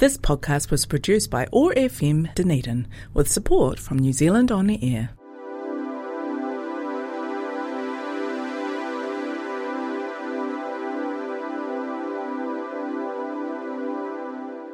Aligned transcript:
This 0.00 0.16
podcast 0.16 0.70
was 0.70 0.86
produced 0.86 1.28
by 1.28 1.46
OAR 1.52 1.74
FM 1.74 2.34
Dunedin 2.34 2.88
with 3.12 3.30
support 3.30 3.78
from 3.78 3.98
New 3.98 4.14
Zealand 4.14 4.50
On 4.50 4.66
the 4.66 4.78
Air. 4.82 5.10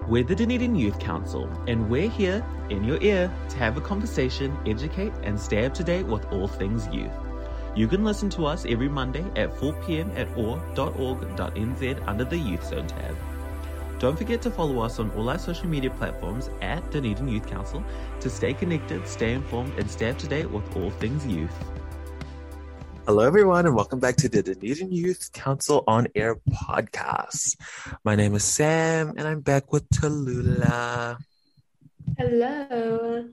We're 0.07 0.23
the 0.23 0.37
Dunedin 0.37 0.77
Youth 0.77 1.01
Council, 1.01 1.51
and 1.67 1.91
we're 1.91 2.09
here 2.09 2.47
in 2.71 2.85
your 2.85 3.03
ear 3.03 3.29
to 3.49 3.57
have 3.57 3.77
a 3.77 3.81
conversation, 3.81 4.57
educate, 4.65 5.13
and 5.25 5.41
stay 5.41 5.67
up 5.67 5.75
to 5.75 5.83
date 5.83 6.07
with 6.07 6.25
all 6.27 6.47
things 6.47 6.87
youth. 6.93 7.11
You 7.75 7.89
can 7.89 8.05
listen 8.05 8.31
to 8.31 8.47
us 8.47 8.65
every 8.65 8.89
Monday 8.89 9.25
at 9.35 9.59
4 9.59 9.73
pm 9.83 10.09
at 10.13 10.29
oar.org.nz 10.39 12.09
under 12.09 12.25
the 12.25 12.39
Youth 12.39 12.65
Zone 12.65 12.87
tab. 12.87 13.17
Don't 13.99 14.17
forget 14.19 14.43
to 14.43 14.51
follow 14.51 14.81
us 14.81 14.99
on 14.99 15.11
all 15.13 15.31
our 15.31 15.39
social 15.39 15.69
media 15.69 15.89
platforms 15.89 16.51
at 16.61 16.91
Dunedin 16.91 17.29
Youth 17.29 17.47
Council 17.47 17.83
to 18.21 18.29
stay 18.29 18.53
connected, 18.53 19.09
stay 19.09 19.33
informed, 19.33 19.73
and 19.79 19.91
stay 19.91 20.11
up 20.11 20.19
to 20.19 20.29
date 20.29 20.51
with 20.51 20.77
all 20.77 20.91
things 20.91 21.27
youth. 21.27 21.51
Hello, 23.07 23.25
everyone, 23.25 23.65
and 23.65 23.75
welcome 23.75 23.99
back 23.99 24.17
to 24.17 24.29
the 24.29 24.43
Dunedin 24.43 24.93
Youth 24.93 25.33
Council 25.33 25.83
on 25.87 26.09
Air 26.15 26.37
podcast. 26.51 27.57
My 28.05 28.17
name 28.17 28.35
is 28.35 28.45
Sam, 28.45 29.15
and 29.17 29.27
I'm 29.27 29.41
back 29.41 29.73
with 29.73 29.89
Tallulah. 29.89 31.17
Hello. 32.19 33.29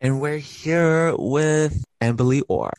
And 0.00 0.20
we're 0.20 0.38
here 0.38 1.16
with 1.16 1.85
Amberly 2.00 2.42
Orr. 2.48 2.72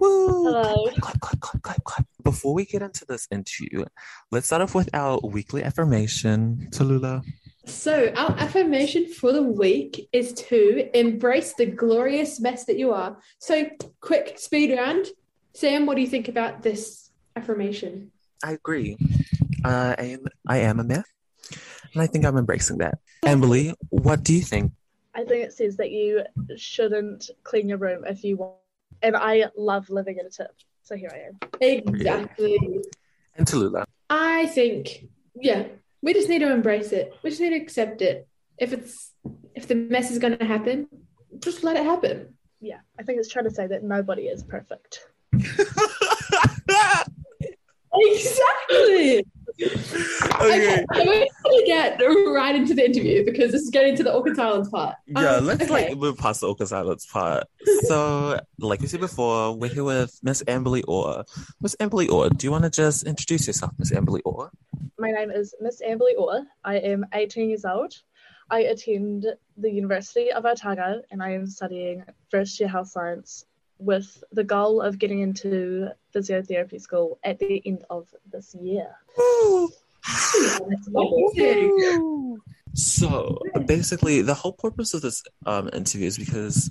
Woo! 0.00 0.44
Hello. 0.44 0.86
Clap, 1.00 1.20
clap, 1.20 1.40
clap, 1.40 1.62
clap, 1.62 1.84
clap. 1.84 2.06
Before 2.22 2.54
we 2.54 2.64
get 2.64 2.82
into 2.82 3.04
this 3.06 3.28
interview, 3.30 3.84
let's 4.30 4.46
start 4.46 4.62
off 4.62 4.74
with 4.74 4.90
our 4.94 5.20
weekly 5.22 5.62
affirmation. 5.62 6.68
Tallulah. 6.70 7.22
So, 7.66 8.12
our 8.16 8.32
affirmation 8.32 9.06
for 9.08 9.32
the 9.32 9.42
week 9.42 10.08
is 10.12 10.32
to 10.34 10.90
embrace 10.98 11.54
the 11.54 11.66
glorious 11.66 12.38
mess 12.40 12.66
that 12.66 12.78
you 12.78 12.92
are. 12.92 13.16
So, 13.38 13.66
quick 14.00 14.38
speed 14.38 14.76
round. 14.76 15.06
Sam, 15.54 15.86
what 15.86 15.94
do 15.94 16.02
you 16.02 16.08
think 16.08 16.28
about 16.28 16.62
this 16.62 17.10
affirmation? 17.36 18.10
I 18.42 18.52
agree. 18.52 18.96
Uh, 19.64 19.94
I 19.98 20.04
am 20.04 20.26
I 20.46 20.58
am 20.58 20.80
a 20.80 20.84
mess, 20.84 21.06
and 21.94 22.02
I 22.02 22.06
think 22.06 22.26
I'm 22.26 22.36
embracing 22.36 22.78
that. 22.78 22.98
Emily, 23.24 23.72
what 23.88 24.22
do 24.22 24.34
you 24.34 24.42
think? 24.42 24.72
I 25.14 25.24
think 25.24 25.44
it 25.44 25.52
says 25.52 25.76
that 25.76 25.90
you 25.90 26.22
shouldn't 26.56 27.30
clean 27.44 27.68
your 27.68 27.78
room 27.78 28.04
if 28.04 28.24
you 28.24 28.36
want. 28.36 28.56
And 29.04 29.16
I 29.16 29.50
love 29.56 29.90
living 29.90 30.18
in 30.18 30.26
a 30.26 30.30
tip. 30.30 30.50
So 30.82 30.96
here 30.96 31.10
I 31.12 31.28
am. 31.28 31.38
Exactly. 31.60 32.80
And 33.36 33.46
Tallulah. 33.46 33.84
I 34.10 34.46
think, 34.46 35.06
yeah, 35.34 35.64
we 36.02 36.14
just 36.14 36.28
need 36.28 36.40
to 36.40 36.52
embrace 36.52 36.92
it. 36.92 37.12
We 37.22 37.30
just 37.30 37.40
need 37.40 37.50
to 37.50 37.56
accept 37.56 38.02
it. 38.02 38.26
If 38.58 38.72
it's 38.72 39.12
if 39.54 39.68
the 39.68 39.74
mess 39.74 40.10
is 40.10 40.18
going 40.18 40.38
to 40.38 40.44
happen, 40.44 40.88
just 41.40 41.64
let 41.64 41.76
it 41.76 41.84
happen. 41.84 42.34
Yeah, 42.60 42.78
I 42.98 43.02
think 43.02 43.18
it's 43.18 43.28
trying 43.28 43.44
to 43.44 43.50
say 43.50 43.66
that 43.66 43.82
nobody 43.82 44.22
is 44.22 44.42
perfect. 44.42 45.06
Exactly. 47.94 49.24
Okay. 49.60 49.70
Okay, 50.40 50.84
so 50.94 51.04
we're 51.04 51.04
going 51.04 51.28
to 51.44 51.62
get 51.66 51.98
right 52.00 52.54
into 52.54 52.74
the 52.74 52.84
interview 52.84 53.24
because 53.24 53.52
this 53.52 53.62
is 53.62 53.70
getting 53.70 53.96
to 53.96 54.02
the 54.02 54.12
awkward 54.12 54.36
silence 54.36 54.68
part. 54.68 54.96
Yeah, 55.06 55.36
Um, 55.36 55.46
let's 55.46 55.62
okay. 55.62 55.88
like 55.88 55.98
move 55.98 56.18
past 56.18 56.40
the 56.40 56.48
awkward 56.48 56.68
silence 56.68 57.06
part. 57.06 57.44
So, 57.82 58.40
like 58.58 58.80
we 58.80 58.86
said 58.86 59.00
before, 59.00 59.56
we're 59.56 59.72
here 59.72 59.84
with 59.84 60.18
Miss 60.22 60.42
Amberly 60.44 60.82
Orr. 60.88 61.24
Miss 61.60 61.76
Amberly 61.76 62.10
Orr, 62.10 62.30
do 62.30 62.46
you 62.46 62.50
want 62.50 62.64
to 62.64 62.70
just 62.70 63.04
introduce 63.04 63.46
yourself, 63.46 63.72
Miss 63.78 63.92
Amberly 63.92 64.20
Orr? 64.24 64.50
My 64.98 65.10
name 65.10 65.30
is 65.30 65.54
Miss 65.60 65.80
Amberly 65.82 66.16
Orr. 66.18 66.44
I 66.64 66.76
am 66.76 67.06
18 67.12 67.48
years 67.50 67.64
old. 67.64 67.94
I 68.50 68.60
attend 68.60 69.26
the 69.56 69.70
University 69.70 70.30
of 70.32 70.44
Otago 70.44 71.02
and 71.10 71.22
I 71.22 71.32
am 71.32 71.46
studying 71.46 72.04
first 72.30 72.60
year 72.60 72.68
health 72.68 72.88
science 72.88 73.46
with 73.78 74.22
the 74.32 74.44
goal 74.44 74.80
of 74.80 74.98
getting 74.98 75.20
into 75.20 75.88
physiotherapy 76.14 76.80
school 76.80 77.18
at 77.24 77.38
the 77.38 77.60
end 77.64 77.84
of 77.90 78.06
this 78.30 78.54
year. 78.54 78.94
So, 82.74 83.38
basically, 83.66 84.22
the 84.22 84.34
whole 84.34 84.52
purpose 84.52 84.94
of 84.94 85.02
this 85.02 85.22
um, 85.46 85.70
interview 85.72 86.08
is 86.08 86.18
because 86.18 86.70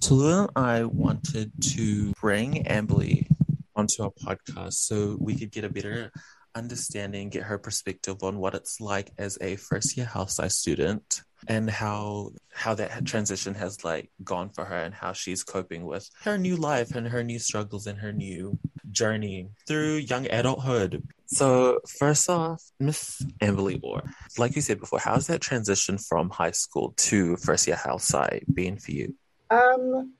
Tallulah 0.00 0.48
and 0.54 0.66
I 0.66 0.84
wanted 0.84 1.52
to 1.74 2.12
bring 2.20 2.64
Amberly 2.64 3.26
onto 3.74 4.02
our 4.02 4.10
podcast 4.10 4.74
so 4.74 5.16
we 5.18 5.36
could 5.36 5.50
get 5.50 5.64
a 5.64 5.68
better 5.70 6.12
understanding, 6.54 7.30
get 7.30 7.44
her 7.44 7.58
perspective 7.58 8.22
on 8.22 8.38
what 8.38 8.54
it's 8.54 8.80
like 8.80 9.10
as 9.16 9.38
a 9.40 9.56
first 9.56 9.96
year 9.96 10.06
health 10.06 10.30
science 10.30 10.56
student 10.56 11.22
and 11.46 11.70
how 11.70 12.30
how 12.52 12.74
that 12.74 13.04
transition 13.04 13.54
has 13.54 13.84
like 13.84 14.10
gone 14.24 14.50
for 14.50 14.64
her 14.64 14.76
and 14.76 14.94
how 14.94 15.12
she's 15.12 15.44
coping 15.44 15.84
with 15.84 16.10
her 16.22 16.36
new 16.36 16.56
life 16.56 16.94
and 16.94 17.08
her 17.08 17.22
new 17.22 17.38
struggles 17.38 17.86
and 17.86 17.98
her 18.00 18.12
new 18.12 18.58
journey 18.90 19.48
through 19.66 19.94
young 19.96 20.26
adulthood. 20.30 21.02
So 21.28 21.80
first 21.98 22.30
off, 22.30 22.62
Miss 22.80 23.22
Amberly 23.42 23.78
Orr, 23.82 24.02
like 24.38 24.56
you 24.56 24.62
said 24.62 24.80
before, 24.80 24.98
how's 24.98 25.26
that 25.26 25.42
transition 25.42 25.98
from 25.98 26.30
high 26.30 26.52
school 26.52 26.94
to 26.96 27.36
first 27.36 27.66
year 27.66 27.76
sci 27.76 28.42
been 28.52 28.78
for 28.78 28.92
you? 28.92 29.14
Um, 29.50 30.14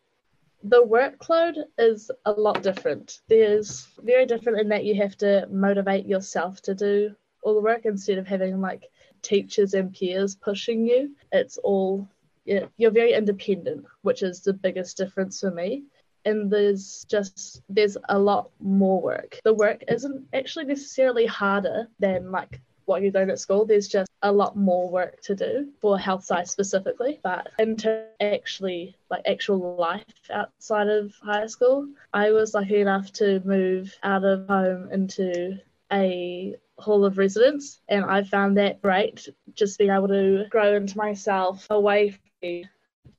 the 0.63 0.85
workload 0.85 1.57
is 1.79 2.11
a 2.27 2.33
lot 2.33 2.63
different. 2.63 3.21
There's 3.29 3.89
very 4.03 4.27
different 4.27 4.61
in 4.61 4.69
that 4.69 4.85
you 4.85 4.97
have 4.97 5.17
to 5.19 5.47
motivate 5.51 6.07
yourself 6.07 6.61
to 6.63 6.75
do 6.75 7.15
all 7.43 7.55
the 7.55 7.63
work 7.63 7.87
instead 7.87 8.19
of 8.19 8.27
having 8.27 8.61
like 8.61 8.85
teachers 9.23 9.73
and 9.73 9.95
peers 9.95 10.35
pushing 10.35 10.87
you. 10.87 11.17
It's 11.33 11.57
all 11.59 12.07
you're 12.45 12.91
very 12.91 13.13
independent, 13.13 13.85
which 14.03 14.23
is 14.23 14.41
the 14.41 14.55
biggest 14.55 14.97
difference 14.97 15.41
for 15.41 15.51
me. 15.51 15.85
And 16.29 16.51
there's 16.51 17.05
just 17.09 17.63
there's 17.69 17.97
a 18.09 18.19
lot 18.19 18.51
more 18.61 19.01
work. 19.01 19.39
The 19.45 19.55
work 19.55 19.85
isn't 19.89 20.27
actually 20.33 20.67
necessarily 20.67 21.27
harder 21.27 21.89
than 21.99 22.31
like 22.31 22.61
what 22.85 23.03
you 23.03 23.11
learn 23.13 23.31
at 23.31 23.39
school. 23.39 23.67
There's 23.67 23.89
just 23.89 24.11
a 24.23 24.33
lot 24.33 24.57
more 24.57 24.91
work 24.91 25.21
to 25.23 25.35
do 25.35 25.69
for 25.81 25.99
health 25.99 26.25
science 26.25 26.51
specifically. 26.51 27.21
But 27.23 27.49
in 27.59 27.77
terms 27.77 28.09
actually 28.21 28.97
like 29.11 29.23
actual 29.27 29.77
life 29.77 30.05
outside 30.31 30.89
of 30.89 31.13
high 31.23 31.47
school, 31.47 31.89
I 32.13 32.33
was 32.33 32.55
lucky 32.55 32.81
enough 32.81 33.13
to 33.15 33.41
move 33.45 33.95
out 34.03 34.25
of 34.25 34.49
home 34.49 34.89
into 34.91 35.59
a 35.93 36.57
hall 36.79 37.05
of 37.05 37.19
residence 37.19 37.81
and 37.89 38.05
I 38.05 38.23
found 38.23 38.57
that 38.57 38.81
great 38.83 39.29
just 39.55 39.79
being 39.79 39.91
able 39.91 40.09
to 40.09 40.47
grow 40.49 40.77
into 40.77 40.97
myself 40.97 41.67
away 41.71 42.17
from 42.41 42.63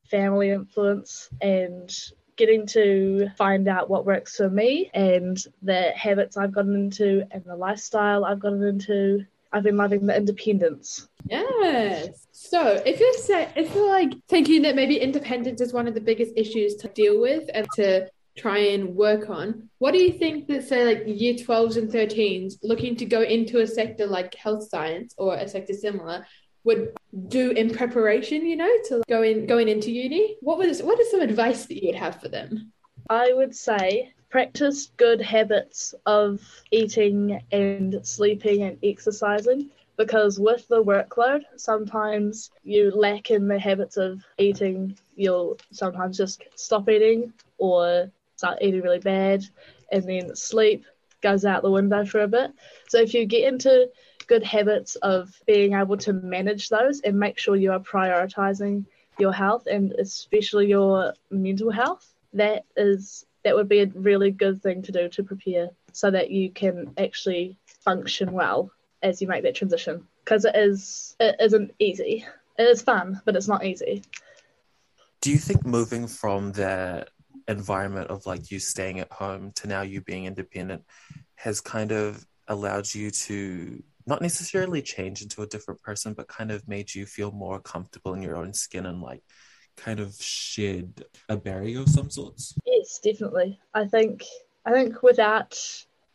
family 0.10 0.50
influence 0.52 1.30
and 1.42 1.94
getting 2.40 2.66
to 2.66 3.30
find 3.38 3.68
out 3.68 3.90
what 3.90 4.06
works 4.06 4.38
for 4.38 4.50
me 4.50 4.90
and 4.94 5.38
the 5.62 5.92
habits 5.92 6.38
I've 6.38 6.54
gotten 6.54 6.74
into 6.74 7.28
and 7.30 7.44
the 7.44 7.56
lifestyle 7.56 8.24
I've 8.26 8.40
gotten 8.40 8.64
into. 8.64 9.26
I've 9.52 9.64
been 9.64 9.78
loving 9.78 10.06
the 10.06 10.16
independence. 10.16 11.08
Yes. 11.28 12.28
So 12.32 12.82
if 12.86 13.00
you're 13.00 13.14
say, 13.14 13.50
if 13.56 13.76
you're 13.76 13.90
like 13.90 14.14
thinking 14.28 14.62
that 14.62 14.76
maybe 14.76 14.98
independence 14.98 15.60
is 15.60 15.74
one 15.74 15.88
of 15.88 15.94
the 15.94 16.02
biggest 16.02 16.32
issues 16.38 16.76
to 16.76 16.88
deal 16.88 17.20
with 17.20 17.50
and 17.54 17.68
to 17.76 18.08
try 18.38 18.60
and 18.60 18.96
work 18.96 19.30
on, 19.30 19.70
what 19.80 19.92
do 19.92 20.00
you 20.00 20.14
think 20.14 20.48
that 20.48 20.68
say 20.68 20.86
like 20.86 21.04
year 21.06 21.34
12s 21.34 21.78
and 21.78 21.92
13s 21.92 22.54
looking 22.64 22.96
to 22.96 23.06
go 23.06 23.22
into 23.22 23.60
a 23.60 23.68
sector 23.68 24.08
like 24.08 24.34
health 24.36 24.70
science 24.70 25.14
or 25.18 25.36
a 25.36 25.48
sector 25.48 25.74
similar 25.74 26.26
would 26.64 26.94
do 27.28 27.52
in 27.52 27.70
preparation, 27.70 28.46
you 28.46 28.56
know, 28.56 28.72
to 28.88 29.04
go 29.08 29.24
in 29.24 29.46
going 29.46 29.68
into 29.68 29.92
uni? 29.92 30.38
What 30.42 30.58
was 30.58 30.82
what 30.82 31.00
is 31.00 31.12
some 31.12 31.22
advice 31.22 31.66
that 31.66 31.82
you 31.82 31.90
would 31.90 32.00
have 32.00 32.22
for 32.22 32.30
them? 32.30 32.72
I 33.10 33.34
would 33.34 33.56
say 33.56 34.14
practice 34.30 34.92
good 34.98 35.22
habits 35.22 35.96
of 36.06 36.42
eating 36.72 37.42
and 37.52 38.06
sleeping 38.06 38.64
and 38.64 38.78
exercising 38.84 39.70
because 39.98 40.40
with 40.40 40.68
the 40.70 40.82
workload, 40.82 41.42
sometimes 41.58 42.52
you 42.64 42.92
lack 42.92 43.32
in 43.32 43.48
the 43.48 43.60
habits 43.60 43.98
of 43.98 44.22
eating. 44.38 44.98
You'll 45.16 45.58
sometimes 45.72 46.18
just 46.18 46.44
stop 46.56 46.88
eating 46.88 47.34
or 47.58 48.10
start 48.38 48.60
eating 48.62 48.82
really 48.82 49.00
bad, 49.00 49.44
and 49.92 50.04
then 50.04 50.36
sleep 50.36 50.86
goes 51.22 51.44
out 51.44 51.64
the 51.64 51.70
window 51.70 52.06
for 52.06 52.22
a 52.22 52.28
bit. 52.28 52.52
So 52.88 53.00
if 53.00 53.14
you 53.14 53.26
get 53.26 53.52
into 53.52 53.90
good 54.30 54.44
habits 54.44 54.96
of 54.98 55.42
being 55.48 55.74
able 55.74 55.98
to 55.98 56.14
manage 56.14 56.70
those 56.70 57.02
and 57.02 57.20
make 57.20 57.40
sure 57.40 57.56
you 57.56 57.72
are 57.72 57.80
prioritizing 57.80 58.86
your 59.18 59.34
health 59.34 59.66
and 59.66 59.92
especially 59.94 60.68
your 60.68 61.14
mental 61.32 61.72
health, 61.72 62.14
that 62.34 62.64
is 62.78 63.26
that 63.44 63.56
would 63.56 63.68
be 63.68 63.80
a 63.80 63.88
really 63.96 64.32
good 64.32 64.62
thing 64.62 64.84
to 64.84 64.92
do 64.92 65.10
to 65.10 65.24
prepare 65.24 65.70
so 65.94 66.12
that 66.12 66.30
you 66.30 66.52
can 66.52 66.94
actually 66.98 67.58
function 67.84 68.32
well 68.32 68.72
as 69.02 69.20
you 69.20 69.28
make 69.28 69.44
that 69.44 69.56
transition. 69.56 70.06
Because 70.24 70.46
it 70.46 70.56
is 70.56 71.16
it 71.20 71.36
isn't 71.40 71.74
easy. 71.80 72.24
It 72.58 72.64
is 72.64 72.84
fun 72.84 73.20
but 73.26 73.36
it's 73.36 73.48
not 73.48 73.66
easy. 73.66 74.04
Do 75.22 75.32
you 75.32 75.40
think 75.40 75.66
moving 75.66 76.08
from 76.08 76.52
the 76.52 77.08
environment 77.48 78.12
of 78.12 78.28
like 78.28 78.52
you 78.52 78.60
staying 78.60 79.00
at 79.00 79.12
home 79.12 79.52
to 79.56 79.68
now 79.68 79.82
you 79.82 80.02
being 80.02 80.26
independent 80.26 80.84
has 81.36 81.60
kind 81.62 81.92
of 81.92 82.24
allowed 82.48 82.94
you 82.94 83.10
to 83.10 83.82
not 84.10 84.22
necessarily 84.22 84.82
change 84.82 85.22
into 85.22 85.42
a 85.42 85.48
different 85.48 85.82
person, 85.82 86.14
but 86.14 86.28
kind 86.28 86.52
of 86.52 86.68
made 86.68 86.94
you 86.94 87.06
feel 87.06 87.32
more 87.32 87.60
comfortable 87.62 88.14
in 88.14 88.22
your 88.22 88.36
own 88.36 88.54
skin 88.54 88.86
and 88.88 89.02
like 89.02 89.22
kind 89.78 90.00
of 90.00 90.16
shed 90.20 91.04
a 91.30 91.38
barrier 91.38 91.82
of 91.82 91.90
some 91.90 92.10
sorts? 92.10 92.56
Yes, 92.66 93.00
definitely. 93.04 93.60
I 93.74 93.86
think 93.86 94.24
I 94.66 94.72
think 94.72 95.02
without 95.04 95.58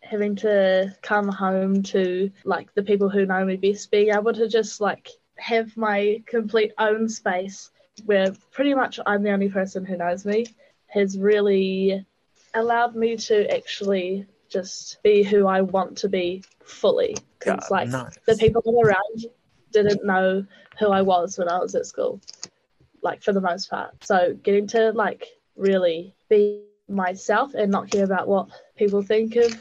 having 0.02 0.36
to 0.36 0.94
come 1.02 1.28
home 1.28 1.82
to 1.82 2.30
like 2.44 2.74
the 2.74 2.82
people 2.82 3.08
who 3.08 3.24
know 3.24 3.44
me 3.44 3.56
best, 3.56 3.90
being 3.90 4.14
able 4.14 4.34
to 4.34 4.48
just 4.48 4.80
like 4.80 5.08
have 5.38 5.76
my 5.76 6.22
complete 6.26 6.72
own 6.78 7.08
space 7.08 7.70
where 8.04 8.32
pretty 8.50 8.74
much 8.74 9.00
I'm 9.06 9.22
the 9.22 9.32
only 9.32 9.48
person 9.48 9.84
who 9.84 9.96
knows 9.96 10.26
me 10.26 10.46
has 10.88 11.18
really 11.18 12.04
allowed 12.52 12.94
me 12.94 13.16
to 13.16 13.52
actually 13.54 14.26
just 14.48 15.02
be 15.02 15.22
who 15.22 15.46
I 15.46 15.62
want 15.62 15.98
to 15.98 16.08
be 16.08 16.44
fully. 16.64 17.16
Because 17.38 17.70
Yeah, 17.70 17.70
like 17.70 17.88
nice. 17.90 18.18
the 18.26 18.36
people 18.36 18.62
around 18.82 19.26
didn't 19.72 20.04
know 20.04 20.44
who 20.78 20.88
I 20.90 21.02
was 21.02 21.38
when 21.38 21.48
I 21.48 21.58
was 21.58 21.74
at 21.74 21.86
school, 21.86 22.20
like 23.02 23.22
for 23.22 23.32
the 23.32 23.40
most 23.40 23.70
part. 23.70 23.94
So 24.04 24.34
getting 24.42 24.66
to 24.68 24.92
like 24.92 25.26
really 25.56 26.14
be 26.30 26.62
myself 26.88 27.54
and 27.54 27.70
not 27.70 27.90
care 27.90 28.04
about 28.04 28.28
what 28.28 28.48
people 28.76 29.02
think 29.02 29.36
of 29.36 29.54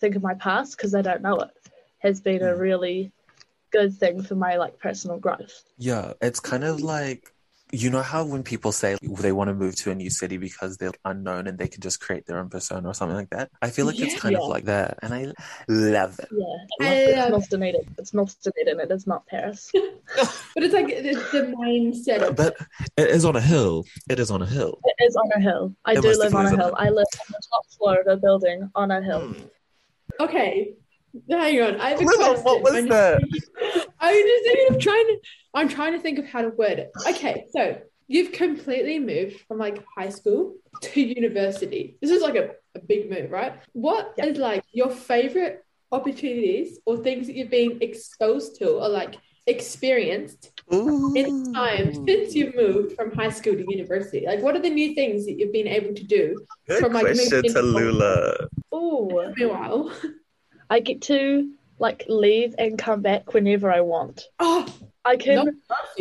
think 0.00 0.16
of 0.16 0.22
my 0.22 0.34
past 0.34 0.76
because 0.76 0.92
they 0.92 1.02
don't 1.02 1.22
know 1.22 1.40
it 1.40 1.50
has 1.98 2.20
been 2.20 2.42
a 2.42 2.54
Mm. 2.54 2.58
really 2.58 3.12
good 3.72 3.92
thing 3.94 4.22
for 4.22 4.34
my 4.34 4.56
like 4.56 4.78
personal 4.78 5.18
growth. 5.18 5.64
Yeah, 5.78 6.12
it's 6.20 6.40
kind 6.40 6.64
of 6.64 6.80
like 6.82 7.33
you 7.74 7.90
know 7.90 8.02
how 8.02 8.24
when 8.24 8.42
people 8.42 8.72
say 8.72 8.96
they 9.20 9.32
want 9.32 9.48
to 9.48 9.54
move 9.54 9.74
to 9.82 9.90
a 9.90 9.94
new 9.94 10.10
city 10.10 10.36
because 10.36 10.76
they're 10.78 10.92
unknown 11.04 11.46
and 11.48 11.58
they 11.58 11.68
can 11.68 11.80
just 11.80 12.00
create 12.00 12.24
their 12.26 12.38
own 12.38 12.48
persona 12.48 12.88
or 12.88 12.94
something 12.94 13.16
like 13.16 13.30
that. 13.30 13.50
I 13.60 13.70
feel 13.70 13.86
like 13.86 13.98
it's 14.00 14.18
kind 14.20 14.32
Yeah. 14.34 14.42
of 14.42 14.48
like 14.48 14.64
that, 14.64 14.98
and 15.02 15.12
I 15.12 15.32
love 15.68 16.18
it. 16.20 16.28
Yeah, 16.32 16.86
I 16.88 16.94
it's 16.94 17.18
love- 17.18 17.30
North 17.30 17.48
Dunedin. 17.50 17.94
It's 17.98 18.14
North 18.14 18.36
Dunedin. 18.42 18.80
It 18.80 18.90
is 18.90 19.06
not 19.06 19.26
Paris. 19.26 19.70
But 20.54 20.62
it's 20.64 20.74
like 20.74 20.86
the, 20.86 21.14
the 21.32 21.42
mindset 21.58 22.36
But 22.36 22.56
it 22.96 23.08
is 23.10 23.24
on 23.24 23.34
a 23.36 23.40
hill. 23.40 23.84
It 24.08 24.18
is 24.20 24.30
on 24.30 24.40
a 24.42 24.46
hill. 24.46 24.78
It 24.84 24.96
is 25.08 25.16
on 25.16 25.28
a 25.34 25.40
hill. 25.40 25.74
I 25.84 25.92
It 25.94 26.02
do 26.02 26.16
live 26.16 26.34
on 26.34 26.46
a 26.46 26.48
on 26.50 26.58
hill. 26.58 26.72
a- 26.74 26.80
I 26.86 26.88
live 26.90 27.06
on 27.22 27.26
the 27.30 27.40
top 27.50 27.64
floor 27.76 28.00
of 28.02 28.06
a 28.06 28.16
building 28.16 28.70
on 28.76 28.90
a 28.92 29.02
hill. 29.02 29.22
Hmm. 29.32 29.42
Okay, 30.20 30.74
hang 31.30 31.60
on. 31.62 31.80
I 31.80 31.90
have 31.90 32.00
a 32.00 32.04
Luna, 32.04 32.16
question. 32.16 32.44
what 32.44 32.62
was 32.62 32.74
I'm 32.74 32.88
that? 32.88 33.20
Just 33.32 33.50
I'm 34.00 34.14
just 34.22 34.44
thinking 34.44 34.74
of 34.74 34.80
trying 34.80 35.06
to. 35.06 35.16
I'm 35.54 35.68
trying 35.68 35.92
to 35.92 35.98
think 36.00 36.18
of 36.18 36.26
how 36.26 36.42
to 36.42 36.48
word 36.50 36.78
it. 36.78 36.90
Okay, 37.08 37.46
so 37.52 37.78
you've 38.08 38.32
completely 38.32 38.98
moved 38.98 39.40
from 39.48 39.58
like 39.58 39.82
high 39.96 40.10
school 40.10 40.54
to 40.82 41.00
university. 41.00 41.96
This 42.02 42.10
is 42.10 42.20
like 42.22 42.34
a, 42.36 42.50
a 42.74 42.80
big 42.80 43.08
move, 43.10 43.30
right? 43.30 43.54
What 43.72 44.12
is 44.18 44.36
Yeah. 44.38 44.42
like 44.44 44.64
your 44.72 44.90
favorite 44.90 45.64
opportunities 45.92 46.78
or 46.86 46.96
things 46.98 47.26
that 47.28 47.36
you've 47.36 47.50
been 47.50 47.78
exposed 47.80 48.56
to 48.56 48.68
or 48.82 48.88
like 48.88 49.14
experienced 49.46 50.50
in 50.70 51.52
time 51.52 51.94
since 52.06 52.34
you've 52.34 52.54
moved 52.56 52.96
from 52.96 53.12
high 53.12 53.30
school 53.30 53.54
to 53.54 53.64
university? 53.70 54.24
Like, 54.26 54.42
what 54.42 54.56
are 54.56 54.60
the 54.60 54.70
new 54.70 54.94
things 54.94 55.24
that 55.26 55.38
you've 55.38 55.52
been 55.52 55.68
able 55.68 55.94
to 55.94 56.04
do? 56.04 56.44
Good 56.66 56.80
from, 56.80 56.92
like, 56.92 57.04
question, 57.06 57.28
moving 57.36 57.52
to 57.52 57.62
Lula? 57.62 58.48
Oh, 58.72 59.32
Meanwhile, 59.36 59.92
I 60.70 60.80
get 60.80 61.02
to 61.02 61.50
like 61.78 62.04
leave 62.08 62.54
and 62.58 62.78
come 62.78 63.02
back 63.02 63.34
whenever 63.34 63.70
I 63.70 63.80
want. 63.80 64.24
oh, 64.38 64.66
I 65.04 65.16
can 65.16 65.44
no. 65.44 65.52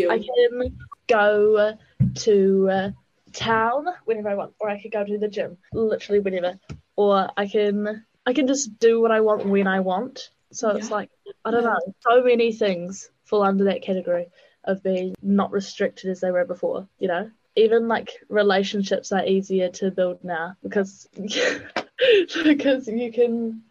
I 0.10 0.20
can 0.20 0.78
go 1.08 1.74
to 2.16 2.70
uh, 2.70 2.92
town 3.34 3.86
whenever 4.06 4.30
I 4.30 4.36
want, 4.36 4.54
or 4.60 4.70
I 4.70 4.82
could 4.82 4.92
go 4.92 5.04
to 5.04 5.18
the 5.18 5.28
gym 5.28 5.58
literally 5.74 6.20
whenever, 6.20 6.60
or 6.96 7.30
I 7.36 7.48
can 7.48 8.06
I 8.26 8.34
can 8.34 8.48
just 8.48 8.80
do 8.80 9.02
what 9.02 9.12
I 9.12 9.22
want 9.22 9.46
when 9.46 9.68
I 9.68 9.82
want. 9.82 10.30
So 10.52 10.70
it's 10.70 10.92
like 10.92 11.10
I 11.44 11.52
don't 11.52 11.64
Yeah. 11.64 11.70
know, 11.72 11.94
so 12.02 12.24
many 12.24 12.54
things 12.54 13.10
fall 13.26 13.44
under 13.44 13.66
that 13.66 13.82
category 13.82 14.28
of 14.64 14.84
being 14.84 15.16
not 15.22 15.52
restricted 15.52 16.10
as 16.10 16.22
they 16.22 16.32
were 16.32 16.46
before. 16.46 16.88
You 17.00 17.08
know, 17.10 17.32
even 17.56 17.88
like 17.88 18.12
relationships 18.30 19.12
are 19.12 19.26
easier 19.26 19.70
to 19.70 19.92
build 19.92 20.24
now 20.24 20.56
because 20.64 21.08
because 22.44 22.88
you 22.88 23.12
can 23.12 23.64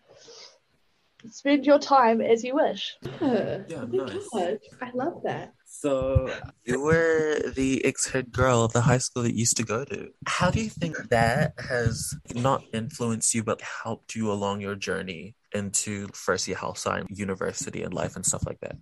spend 1.30 1.66
your 1.66 1.78
time 1.78 2.20
as 2.20 2.42
you 2.44 2.54
wish. 2.54 2.96
Yeah. 3.20 3.58
Yeah, 3.69 3.82
Oh 3.82 3.86
nice. 3.86 4.28
God, 4.32 4.58
I 4.80 4.90
love 4.94 5.22
that. 5.24 5.52
So 5.66 6.32
you 6.64 6.82
were 6.82 7.40
the 7.54 7.84
ex-head 7.84 8.30
girl 8.30 8.62
of 8.62 8.72
the 8.72 8.82
high 8.82 8.98
school 8.98 9.22
that 9.22 9.32
you 9.32 9.38
used 9.38 9.56
to 9.56 9.64
go 9.64 9.84
to. 9.84 10.10
How 10.26 10.50
do 10.50 10.60
you 10.60 10.69
think 10.69 10.96
that 11.08 11.54
has 11.58 12.14
not 12.34 12.64
influenced 12.72 13.34
you 13.34 13.42
but 13.42 13.60
helped 13.62 14.14
you 14.14 14.30
along 14.30 14.60
your 14.60 14.74
journey 14.74 15.34
into 15.54 16.08
first 16.08 16.46
year 16.46 16.56
health 16.56 16.78
science, 16.78 17.08
university 17.19 17.82
and 17.82 17.94
life 17.94 18.16
and 18.16 18.26
stuff 18.26 18.44
like 18.46 18.60
that? 18.60 18.76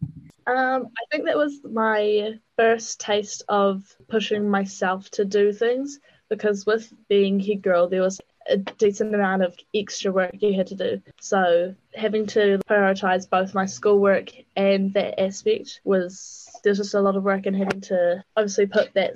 Um, 0.46 0.88
I 0.98 1.04
think 1.10 1.26
that 1.26 1.36
was 1.36 1.60
my 1.64 2.34
first 2.56 3.00
taste 3.00 3.44
of 3.48 3.84
pushing 4.08 4.48
myself 4.48 5.08
to 5.12 5.24
do 5.24 5.52
things 5.52 6.00
because 6.28 6.66
with 6.66 6.92
being 7.08 7.38
head 7.38 7.62
girl, 7.62 7.88
there 7.88 8.02
was 8.02 8.20
a 8.48 8.56
decent 8.56 9.14
amount 9.14 9.42
of 9.42 9.56
extra 9.74 10.12
work 10.12 10.30
you 10.38 10.54
had 10.54 10.68
to 10.68 10.74
do. 10.74 11.02
So 11.20 11.74
having 11.94 12.26
to 12.28 12.60
prioritize 12.68 13.28
both 13.28 13.54
my 13.54 13.66
schoolwork 13.66 14.30
and 14.56 14.92
that 14.94 15.20
aspect 15.20 15.80
was 15.84 16.48
there's 16.62 16.78
just 16.78 16.94
a 16.94 17.00
lot 17.00 17.16
of 17.16 17.22
work 17.22 17.46
and 17.46 17.56
having 17.56 17.80
to 17.82 18.22
obviously 18.36 18.66
put 18.66 18.92
that 18.94 19.14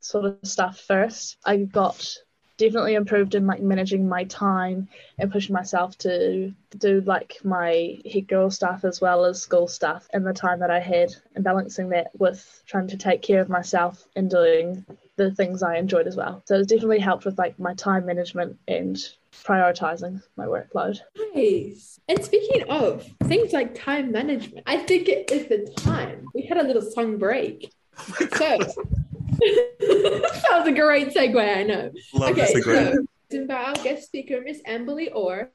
sort 0.00 0.24
of 0.24 0.38
stuff 0.42 0.80
first. 0.80 1.36
I 1.44 1.56
got 1.58 2.16
definitely 2.58 2.94
improved 2.94 3.34
in 3.34 3.46
like 3.46 3.60
managing 3.60 4.08
my 4.08 4.24
time 4.24 4.88
and 5.18 5.30
pushing 5.30 5.52
myself 5.52 5.96
to 5.98 6.52
do 6.78 7.00
like 7.02 7.36
my 7.44 7.98
head 8.10 8.28
girl 8.28 8.50
stuff 8.50 8.84
as 8.84 9.00
well 9.00 9.24
as 9.24 9.42
school 9.42 9.68
stuff 9.68 10.08
in 10.14 10.24
the 10.24 10.32
time 10.32 10.60
that 10.60 10.70
I 10.70 10.80
had 10.80 11.14
and 11.34 11.44
balancing 11.44 11.90
that 11.90 12.08
with 12.18 12.62
trying 12.66 12.88
to 12.88 12.96
take 12.96 13.22
care 13.22 13.40
of 13.40 13.48
myself 13.48 14.06
and 14.16 14.30
doing 14.30 14.86
the 15.16 15.30
things 15.34 15.62
I 15.62 15.76
enjoyed 15.76 16.06
as 16.06 16.16
well. 16.16 16.42
So 16.46 16.56
it's 16.56 16.66
definitely 16.66 16.98
helped 17.00 17.24
with 17.24 17.38
like 17.38 17.58
my 17.58 17.74
time 17.74 18.06
management 18.06 18.58
and 18.68 18.96
prioritizing 19.44 20.22
my 20.36 20.44
workload. 20.44 20.98
Nice. 21.34 21.98
And 22.08 22.22
speaking 22.24 22.64
of 22.68 23.06
things 23.24 23.52
like 23.52 23.74
time 23.74 24.12
management, 24.12 24.64
I 24.66 24.78
think 24.78 25.08
it 25.08 25.30
is 25.30 25.48
the 25.48 25.70
time. 25.76 26.26
We 26.34 26.42
had 26.42 26.58
a 26.58 26.62
little 26.62 26.82
song 26.82 27.18
break. 27.18 27.72
So 27.96 28.58
that 29.38 30.48
was 30.52 30.68
a 30.68 30.72
great 30.72 31.08
segue, 31.08 31.56
I 31.56 31.62
know. 31.62 31.90
Love 32.14 32.30
okay, 32.32 32.40
this 32.42 32.54
agreement. 32.54 33.08
so 33.30 33.38
it's 33.38 33.48
by 33.48 33.54
our 33.54 33.74
guest 33.74 34.06
speaker, 34.06 34.40
Miss 34.42 34.62
Amberly 34.62 35.08
Orr. 35.14 35.50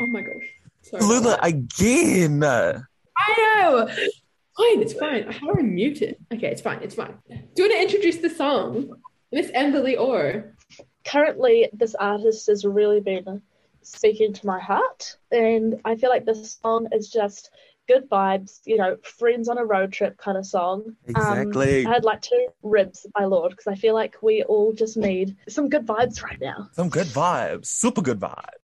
Oh 0.00 0.06
my 0.06 0.20
gosh. 0.20 0.32
Sorry. 0.82 1.02
about 1.02 1.08
Luna 1.08 1.28
that. 1.30 1.46
again. 1.46 2.44
I 2.44 3.34
know. 3.36 3.88
Fine, 4.56 4.82
it's 4.82 4.94
fine. 4.94 5.30
How 5.30 5.52
do 5.52 5.58
I 5.58 5.62
mute 5.62 6.02
it? 6.02 6.18
Okay, 6.32 6.48
it's 6.48 6.62
fine. 6.62 6.80
It's 6.82 6.94
fine. 6.94 7.18
Do 7.28 7.36
you 7.56 7.64
want 7.64 7.72
to 7.72 7.82
introduce 7.82 8.16
the 8.16 8.30
song? 8.30 8.90
Miss 9.32 9.50
Amberly 9.50 9.98
Orr. 10.00 10.54
Currently, 11.04 11.68
this 11.72 11.94
artist 11.94 12.46
has 12.46 12.64
really 12.64 13.00
been 13.00 13.42
speaking 13.82 14.32
to 14.32 14.46
my 14.46 14.58
heart, 14.58 15.16
and 15.30 15.80
I 15.84 15.96
feel 15.96 16.10
like 16.10 16.24
this 16.24 16.58
song 16.62 16.88
is 16.92 17.10
just 17.10 17.50
good 17.86 18.08
vibes, 18.10 18.60
you 18.64 18.76
know, 18.76 18.96
friends 19.02 19.48
on 19.48 19.58
a 19.58 19.64
road 19.64 19.92
trip 19.92 20.16
kind 20.16 20.36
of 20.36 20.46
song. 20.46 20.96
Exactly. 21.06 21.86
Um, 21.86 21.92
I'd 21.92 22.04
like 22.04 22.22
to 22.22 22.48
ribs 22.62 23.06
by 23.14 23.24
Lorde 23.24 23.52
because 23.52 23.68
I 23.68 23.76
feel 23.76 23.94
like 23.94 24.16
we 24.22 24.42
all 24.42 24.72
just 24.72 24.96
need 24.96 25.36
some 25.48 25.68
good 25.68 25.86
vibes 25.86 26.22
right 26.22 26.40
now. 26.40 26.68
Some 26.72 26.88
good 26.88 27.06
vibes. 27.06 27.66
Super 27.66 28.02
good 28.02 28.18
vibes. 28.18 28.65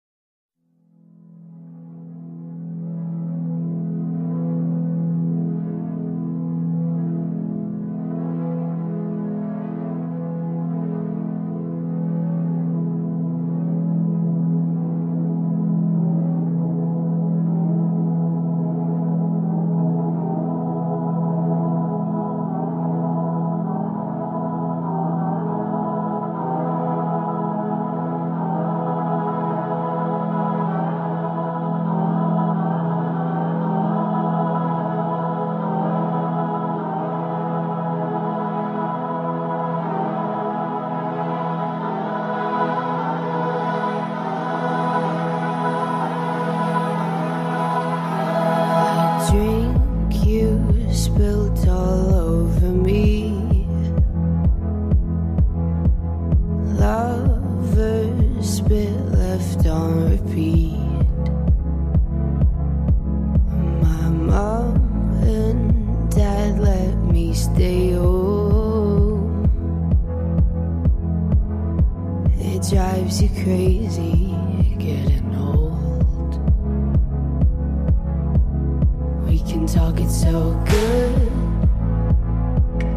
So 80.25 80.57
good. 80.65 81.31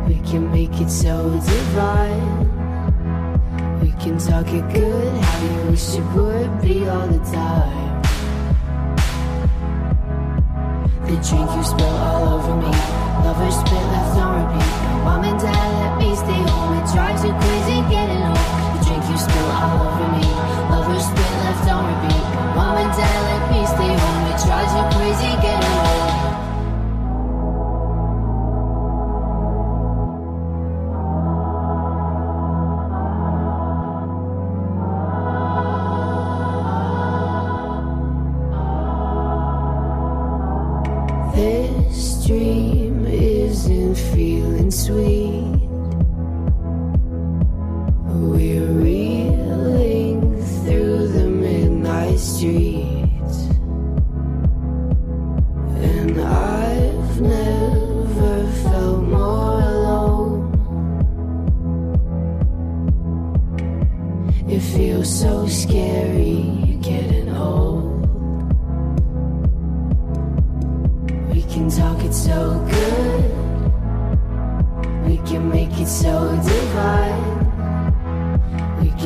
We 0.08 0.16
can 0.28 0.50
make 0.50 0.80
it 0.80 0.88
so 0.88 1.14
divine. 1.52 2.38
We 3.82 3.90
can 4.02 4.16
talk 4.16 4.48
it 4.48 4.66
good, 4.72 5.12
how 5.22 5.38
you 5.44 5.70
wish 5.70 5.94
it 6.00 6.06
would 6.16 6.52
be 6.62 6.88
all 6.88 7.06
the 7.06 7.20
time. 7.36 8.00
The 11.04 11.16
drink 11.28 11.48
you 11.56 11.64
spill 11.72 11.96
all 12.08 12.24
over 12.34 12.54
me, 12.64 12.72
lovers 13.24 13.56
spit 13.60 13.84
left 13.92 14.16
on 14.24 14.30
repeat. 14.40 14.74
Mom 15.04 15.24
and 15.28 15.38
dad 15.38 15.68
let 15.82 15.94
me 16.00 16.10
stay 16.16 16.42
home, 16.48 16.72
it 16.80 16.86
drives 16.94 17.22
you 17.26 17.32
crazy 17.44 17.78
getting 17.92 18.24
home. 18.28 18.48
The 18.72 18.80
drink 18.86 19.04
you 19.10 19.18
spill 19.26 19.50
all 19.60 19.76
over 19.86 20.08
me, 20.16 20.24
lovers 20.72 21.04
spit 21.04 21.32
left 21.44 21.68
on 21.74 21.82
repeat. 21.92 22.24
Mom 22.56 22.76
and 22.82 22.92
dad 22.96 23.18
let 23.28 23.42
me 23.52 23.60
stay 23.74 23.92
home, 24.02 24.24
it 24.32 24.38
drives 24.46 24.72
you 24.78 24.84
crazy 24.96 25.30
getting 25.44 25.76
home. 25.76 25.97
Dream 42.28 43.06
isn't 43.06 43.94
feeling 43.94 44.70
sweet. 44.70 45.57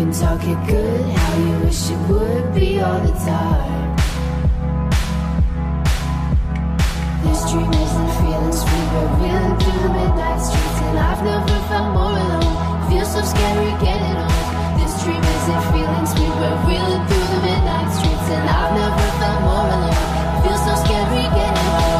Can 0.02 0.12
talk 0.12 0.42
it 0.42 0.58
good, 0.66 1.00
how 1.14 1.32
you 1.38 1.64
wish 1.64 1.90
it 1.90 2.00
would 2.10 2.54
be 2.54 2.80
all 2.80 2.98
the 3.06 3.12
time. 3.22 3.94
This 7.22 7.40
dream 7.50 7.70
isn't 7.70 8.10
feeling 8.18 8.52
sweet, 8.62 8.86
we're 8.92 9.12
reeling 9.22 9.54
through 9.60 9.80
the 9.84 9.92
midnight 9.94 10.40
streets, 10.42 10.78
and 10.86 10.98
I've 10.98 11.22
never 11.22 11.58
felt 11.70 11.88
more 11.94 12.18
alone. 12.18 12.90
Feels 12.90 13.12
so 13.14 13.22
scary 13.22 13.70
getting 13.78 14.18
old. 14.26 14.50
This 14.80 14.92
dream 15.04 15.22
isn't 15.22 15.62
feeling 15.70 16.06
sweet, 16.12 16.34
we're 16.40 16.58
reeling 16.66 17.04
through 17.06 17.26
the 17.34 17.40
midnight 17.46 17.90
streets, 17.94 18.28
and 18.34 18.46
I've 18.50 18.74
never 18.74 19.08
felt 19.22 19.40
more 19.46 19.70
alone. 19.70 20.42
Feels 20.42 20.62
so 20.66 20.74
scary 20.82 21.22
getting 21.30 21.68
old. 21.78 21.91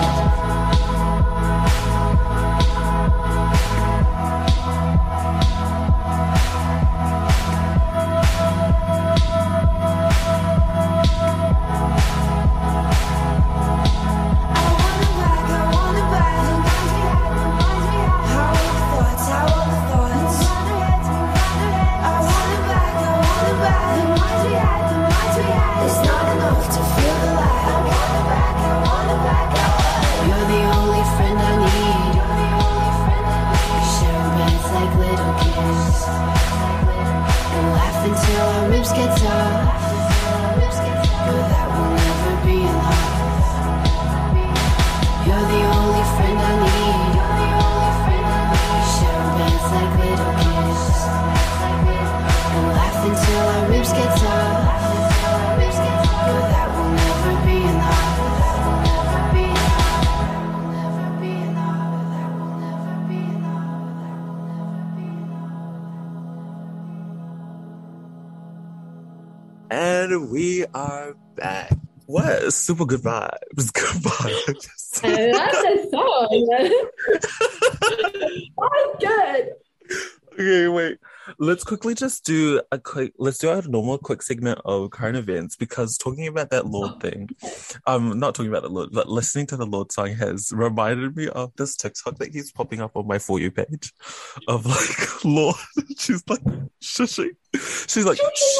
And 70.12 70.30
we 70.30 70.66
are 70.74 71.14
back. 71.36 71.72
What? 72.04 72.52
Super 72.52 72.84
good 72.84 73.00
vibes. 73.00 73.72
Good 73.72 74.02
vibes. 74.02 75.00
I 75.02 75.30
love 75.30 75.50
that 75.52 75.88
song. 75.90 76.28
oh, 78.58 78.96
good. 79.00 79.52
okay, 80.34 80.68
wait. 80.68 80.98
Let's 81.38 81.64
quickly 81.64 81.94
just 81.94 82.26
do 82.26 82.60
a 82.70 82.78
quick. 82.78 83.14
Let's 83.18 83.38
do 83.38 83.48
our 83.48 83.62
normal 83.62 83.96
quick 83.96 84.20
segment 84.20 84.60
of 84.66 84.90
current 84.90 85.16
events 85.16 85.56
because 85.56 85.96
talking 85.96 86.26
about 86.26 86.50
that 86.50 86.66
Lorde 86.66 87.00
thing, 87.00 87.30
um, 87.86 88.18
not 88.18 88.34
talking 88.34 88.50
about 88.50 88.64
the 88.64 88.68
Lorde, 88.68 88.90
but 88.92 89.08
listening 89.08 89.46
to 89.46 89.56
the 89.56 89.64
Lorde 89.64 89.92
song 89.92 90.14
has 90.14 90.52
reminded 90.52 91.16
me 91.16 91.28
of 91.28 91.52
this 91.56 91.74
TikTok 91.74 92.18
that 92.18 92.32
keeps 92.32 92.50
popping 92.50 92.82
up 92.82 92.96
on 92.96 93.06
my 93.06 93.18
for 93.18 93.38
you 93.38 93.50
page, 93.50 93.94
of 94.46 94.66
like 94.66 95.24
Lorde. 95.24 95.56
She's 95.96 96.22
like 96.28 96.42
shushing. 96.82 97.30
She's 97.54 98.04
like 98.04 98.18
shh, 98.18 98.58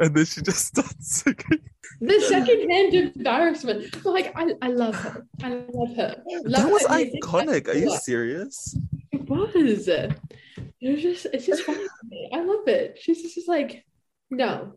and 0.00 0.14
then 0.14 0.24
she 0.24 0.42
just 0.42 0.66
starts 0.66 1.22
singing. 1.22 1.60
The 2.00 2.20
secondhand 2.20 2.94
embarrassment. 2.94 4.04
Like, 4.04 4.32
I, 4.36 4.54
I 4.62 4.68
love 4.68 4.94
her. 4.96 5.26
I 5.42 5.48
love 5.72 5.96
her. 5.96 6.22
Love 6.26 6.44
That 6.52 6.70
was 6.70 6.86
her 6.86 6.96
music. 6.96 7.22
iconic. 7.22 7.68
Are 7.68 7.74
you 7.74 7.96
serious? 7.98 8.76
It 9.12 9.28
was. 9.28 9.88
It 9.88 10.92
was 10.92 11.02
just, 11.02 11.26
it's 11.32 11.46
just 11.46 11.62
funny 11.62 11.78
to 11.78 11.90
me. 12.08 12.30
I 12.32 12.40
love 12.42 12.68
it. 12.68 12.98
She's 13.00 13.22
just, 13.22 13.34
just 13.34 13.48
like, 13.48 13.84
no, 14.30 14.74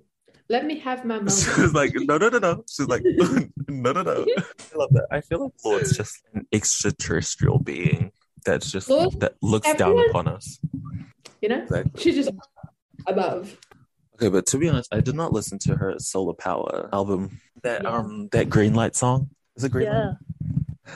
let 0.49 0.65
me 0.65 0.79
have 0.79 1.05
my 1.05 1.15
moment. 1.15 1.31
She 1.55 1.61
was 1.61 1.73
like, 1.73 1.91
no, 1.93 2.17
no, 2.17 2.29
no, 2.29 2.39
no. 2.39 2.63
She's 2.69 2.87
like, 2.87 3.03
no, 3.05 3.91
no, 3.91 4.01
no. 4.01 4.25
I 4.37 4.75
love 4.77 4.89
that. 4.93 5.07
I 5.11 5.21
feel 5.21 5.43
like 5.43 5.53
Lorde's 5.63 5.95
just 5.95 6.23
an 6.33 6.47
extraterrestrial 6.51 7.59
being 7.59 8.11
that's 8.45 8.71
just 8.71 8.89
Lorde, 8.89 9.19
that 9.19 9.35
looks 9.43 9.71
down 9.75 9.99
upon 10.09 10.27
us. 10.27 10.59
You 11.41 11.49
know, 11.49 11.61
Exactly. 11.61 12.01
she's 12.01 12.15
just 12.15 12.31
above. 13.07 13.57
Okay, 14.15 14.29
but 14.29 14.45
to 14.47 14.57
be 14.57 14.69
honest, 14.69 14.93
I 14.93 14.99
did 14.99 15.15
not 15.15 15.33
listen 15.33 15.57
to 15.59 15.75
her 15.75 15.95
Solar 15.97 16.33
Power 16.33 16.89
album. 16.93 17.39
That 17.63 17.83
Yeah. 17.83 17.89
um 17.89 18.29
that 18.31 18.49
Green 18.49 18.73
Light 18.73 18.95
song. 18.95 19.29
Is 19.55 19.63
it 19.63 19.71
Green 19.71 19.87
Yeah. 19.87 20.05
Light? 20.05 20.15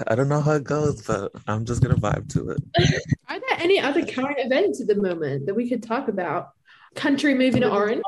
I 0.07 0.15
don't 0.15 0.27
know 0.29 0.41
how 0.41 0.53
it 0.53 0.63
goes, 0.63 1.01
but 1.03 1.31
I'm 1.47 1.63
just 1.65 1.81
gonna 1.81 1.95
vibe 1.95 2.27
to 2.33 2.49
it. 2.49 2.57
Are 3.29 3.39
there 3.39 3.59
any 3.59 3.79
other 3.79 4.05
current 4.05 4.37
events 4.39 4.81
at 4.81 4.87
the 4.87 4.95
moment 4.95 5.45
that 5.45 5.53
we 5.55 5.69
could 5.69 5.81
talk 5.83 6.07
about? 6.07 6.49
Country 6.95 7.33
moving 7.35 7.61
to 7.61 7.69
Orange. 7.71 8.01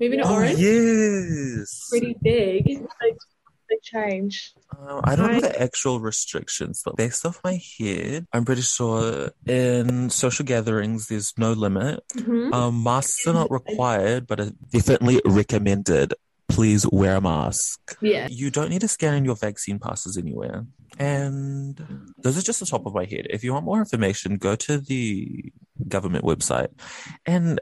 Moving 0.00 0.20
to 0.20 0.26
Oh 0.28 0.34
Orange. 0.34 0.58
yes. 0.58 1.86
Pretty 1.90 2.16
big. 2.22 2.80
Change. 3.82 4.54
Um, 4.76 5.00
I 5.04 5.16
don't 5.16 5.32
know 5.32 5.40
the 5.40 5.60
actual 5.60 6.00
restrictions, 6.00 6.82
but 6.84 6.96
based 6.96 7.24
off 7.24 7.40
my 7.44 7.60
head, 7.78 8.26
I'm 8.32 8.44
pretty 8.44 8.62
sure 8.62 9.30
in 9.46 10.10
social 10.10 10.44
gatherings 10.44 11.08
there's 11.08 11.32
no 11.38 11.52
limit. 11.52 12.00
Mhm. 12.14 12.52
Um, 12.52 12.82
masks 12.82 13.26
are 13.26 13.32
not 13.32 13.50
required, 13.50 14.26
but 14.26 14.40
are 14.40 14.50
definitely 14.70 15.20
recommended. 15.24 16.14
Please 16.58 16.84
wear 16.90 17.14
a 17.14 17.20
mask. 17.20 17.96
Yeah. 18.00 18.26
You 18.28 18.50
don't 18.50 18.70
need 18.70 18.80
to 18.80 18.88
scan 18.88 19.14
in 19.14 19.24
your 19.24 19.36
vaccine 19.36 19.78
passes 19.78 20.16
anywhere. 20.16 20.66
And 20.98 21.76
those 22.18 22.36
are 22.36 22.42
just 22.42 22.58
the 22.58 22.66
top 22.66 22.84
of 22.84 22.94
my 22.94 23.04
head. 23.04 23.28
If 23.30 23.44
you 23.44 23.52
want 23.52 23.64
more 23.64 23.78
information, 23.78 24.38
go 24.38 24.56
to 24.56 24.78
the 24.78 25.52
government 25.86 26.24
website 26.24 26.70
and 27.24 27.60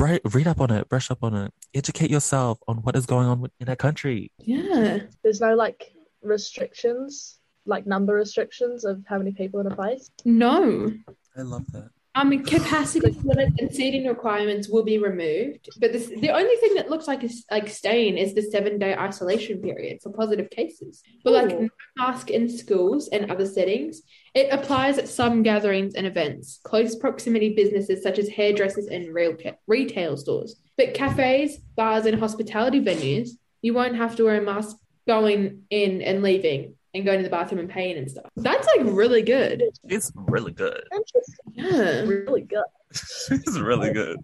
ri- 0.00 0.20
read 0.24 0.46
up 0.46 0.62
on 0.62 0.70
it, 0.70 0.88
brush 0.88 1.10
up 1.10 1.22
on 1.22 1.34
it, 1.34 1.52
educate 1.74 2.10
yourself 2.10 2.58
on 2.66 2.78
what 2.78 2.96
is 2.96 3.04
going 3.04 3.26
on 3.26 3.50
in 3.60 3.68
our 3.68 3.76
country. 3.76 4.32
Yeah. 4.38 5.00
There's 5.22 5.42
no 5.42 5.54
like 5.54 5.92
restrictions. 6.22 7.38
like 7.66 7.86
number 7.86 8.14
restrictions 8.14 8.86
of 8.86 9.04
how 9.06 9.18
many 9.18 9.32
people 9.32 9.60
in 9.60 9.66
a 9.66 9.76
place. 9.76 10.10
No. 10.24 10.90
I 11.36 11.42
love 11.42 11.70
that. 11.72 11.90
Um, 12.18 12.42
capacity 12.42 13.16
limits 13.22 13.52
and 13.60 13.72
seating 13.72 14.08
requirements 14.08 14.68
will 14.68 14.82
be 14.82 14.98
removed, 14.98 15.68
but 15.78 15.92
this, 15.92 16.08
the 16.08 16.30
only 16.30 16.56
thing 16.56 16.74
that 16.74 16.90
looks 16.90 17.06
like 17.06 17.22
is 17.22 17.44
like 17.48 17.68
staying 17.68 18.18
is 18.18 18.34
the 18.34 18.42
seven 18.42 18.76
day 18.76 18.92
isolation 18.96 19.62
period 19.62 20.02
for 20.02 20.10
positive 20.10 20.50
cases. 20.50 21.00
But 21.22 21.32
like 21.34 21.48
no 21.60 21.68
mask 21.96 22.30
in 22.30 22.48
schools 22.48 23.08
and 23.12 23.30
other 23.30 23.46
settings, 23.46 24.02
it 24.34 24.48
applies 24.50 24.98
at 24.98 25.06
some 25.06 25.44
gatherings 25.44 25.94
and 25.94 26.08
events, 26.08 26.58
close 26.64 26.96
proximity 26.96 27.54
businesses 27.54 28.02
such 28.02 28.18
as 28.18 28.28
hairdressers 28.28 28.88
and 28.88 29.14
real 29.14 29.36
retail 29.68 30.16
stores. 30.16 30.56
But 30.76 30.94
cafes, 30.94 31.58
bars, 31.76 32.04
and 32.04 32.18
hospitality 32.18 32.80
venues, 32.80 33.30
you 33.62 33.74
won't 33.74 33.94
have 33.94 34.16
to 34.16 34.24
wear 34.24 34.40
a 34.40 34.44
mask 34.44 34.76
going 35.06 35.62
in 35.70 36.02
and 36.02 36.22
leaving 36.24 36.74
and 36.98 37.06
going 37.06 37.18
to 37.18 37.24
the 37.24 37.30
bathroom 37.30 37.60
and 37.60 37.70
paying 37.70 37.96
and 37.96 38.10
stuff. 38.10 38.26
That's 38.36 38.66
like 38.76 38.86
really 38.86 39.22
good. 39.22 39.62
It's 39.84 40.12
really 40.14 40.52
good. 40.52 40.82
Interesting. 40.92 41.52
Yeah. 41.54 42.00
Really 42.02 42.42
good. 42.42 42.64
it's 42.90 43.58
really 43.58 43.92
good. 43.92 44.18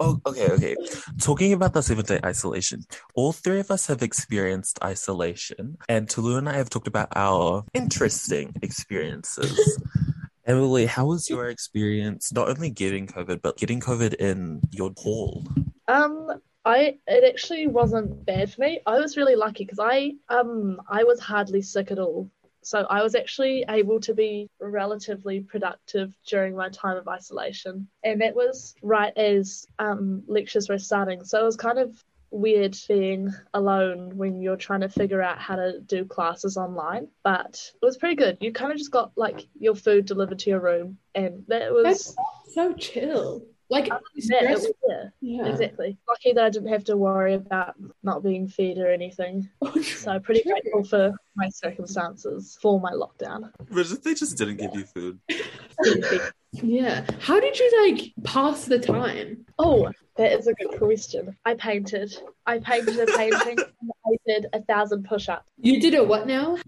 Oh, 0.00 0.20
okay, 0.26 0.50
okay. 0.50 0.76
Talking 1.20 1.52
about 1.52 1.74
the 1.74 1.82
seven 1.82 2.04
day 2.04 2.18
isolation, 2.24 2.82
all 3.14 3.32
three 3.32 3.60
of 3.60 3.70
us 3.70 3.86
have 3.86 4.02
experienced 4.02 4.82
isolation, 4.82 5.78
and 5.88 6.10
Tulu 6.10 6.36
and 6.36 6.48
I 6.48 6.54
have 6.54 6.70
talked 6.70 6.88
about 6.88 7.08
our 7.14 7.64
interesting 7.72 8.54
experiences. 8.62 9.80
Emily, 10.46 10.86
how 10.86 11.06
was 11.06 11.30
your 11.30 11.48
experience 11.48 12.32
not 12.32 12.48
only 12.48 12.70
getting 12.70 13.06
COVID, 13.06 13.40
but 13.42 13.56
getting 13.56 13.78
COVID 13.78 14.14
in 14.14 14.60
your 14.72 14.92
hall? 14.96 15.46
Um, 15.86 16.40
I 16.64 16.98
it 17.06 17.24
actually 17.24 17.66
wasn't 17.66 18.24
bad 18.26 18.52
for 18.52 18.60
me. 18.60 18.80
I 18.86 18.98
was 18.98 19.16
really 19.16 19.36
lucky 19.36 19.64
because 19.64 19.78
I 19.80 20.12
um 20.28 20.80
I 20.88 21.04
was 21.04 21.20
hardly 21.20 21.62
sick 21.62 21.90
at 21.90 21.98
all. 21.98 22.30
So 22.62 22.80
I 22.90 23.02
was 23.02 23.14
actually 23.14 23.64
able 23.68 24.00
to 24.00 24.12
be 24.12 24.50
relatively 24.60 25.40
productive 25.40 26.14
during 26.26 26.54
my 26.54 26.68
time 26.68 26.98
of 26.98 27.08
isolation. 27.08 27.88
And 28.04 28.20
that 28.20 28.34
was 28.34 28.74
right 28.82 29.16
as 29.16 29.66
um 29.78 30.22
lectures 30.26 30.68
were 30.68 30.78
starting. 30.78 31.24
So 31.24 31.40
it 31.40 31.44
was 31.44 31.56
kind 31.56 31.78
of 31.78 32.02
weird 32.32 32.76
being 32.86 33.32
alone 33.54 34.16
when 34.16 34.40
you're 34.40 34.56
trying 34.56 34.82
to 34.82 34.88
figure 34.88 35.20
out 35.22 35.38
how 35.38 35.56
to 35.56 35.80
do 35.80 36.04
classes 36.04 36.56
online. 36.56 37.08
But 37.24 37.72
it 37.82 37.84
was 37.84 37.96
pretty 37.96 38.16
good. 38.16 38.38
You 38.40 38.52
kind 38.52 38.70
of 38.70 38.78
just 38.78 38.92
got 38.92 39.12
like 39.16 39.48
your 39.58 39.74
food 39.74 40.06
delivered 40.06 40.38
to 40.40 40.50
your 40.50 40.60
room 40.60 40.98
and 41.14 41.44
that 41.48 41.72
was 41.72 42.14
So 42.54 42.72
chill. 42.74 43.46
Like 43.70 43.88
oh, 43.92 44.00
yeah, 44.16 44.52
it 44.52 44.76
yeah. 44.88 45.04
yeah. 45.20 45.46
Exactly. 45.46 45.96
Lucky 46.08 46.32
that 46.32 46.44
I 46.44 46.50
didn't 46.50 46.72
have 46.72 46.84
to 46.84 46.96
worry 46.96 47.34
about 47.34 47.76
not 48.02 48.22
being 48.22 48.48
fed 48.48 48.78
or 48.78 48.90
anything. 48.90 49.48
So 49.82 50.18
pretty 50.18 50.42
True. 50.42 50.52
grateful 50.52 50.84
for 50.84 51.12
my 51.36 51.48
circumstances 51.50 52.58
for 52.60 52.80
my 52.80 52.92
lockdown. 52.92 53.50
But 53.70 54.02
they 54.02 54.14
just 54.14 54.36
didn't 54.36 54.56
give 54.56 54.74
you 54.74 54.84
food. 54.84 55.20
Yeah. 56.52 57.06
How 57.20 57.38
did 57.38 57.58
you 57.58 57.86
like 57.86 58.12
pass 58.24 58.64
the 58.64 58.78
time? 58.78 59.46
Oh, 59.58 59.90
that 60.16 60.32
is 60.32 60.48
a 60.48 60.54
good 60.54 60.78
question. 60.78 61.36
I 61.44 61.54
painted. 61.54 62.12
I 62.46 62.58
painted 62.58 62.98
a 62.98 63.06
painting 63.16 63.58
and 63.80 63.90
I 64.04 64.16
did 64.26 64.46
a 64.52 64.60
thousand 64.62 65.04
push-ups. 65.04 65.48
You 65.58 65.80
did 65.80 65.94
a 65.94 66.02
what 66.02 66.26
now? 66.26 66.58